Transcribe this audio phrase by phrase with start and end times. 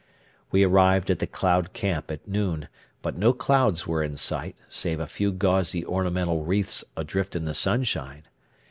[0.51, 2.69] We arrived at the Cloud Camp at noon,
[3.03, 7.53] but no clouds were in sight, save a few gauzy ornamental wreaths adrift in the
[7.53, 8.23] sunshine.